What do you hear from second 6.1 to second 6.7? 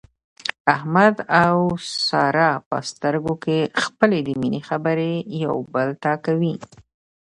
کوي.